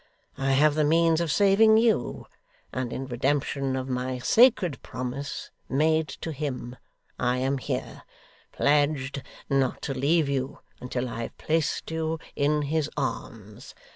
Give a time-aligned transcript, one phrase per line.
[0.39, 2.25] I have the means of saving you;
[2.73, 6.75] and in redemption of my sacred promise, made to him,
[7.19, 8.01] I am here;
[8.51, 13.75] pledged not to leave you until I have placed you in his arms.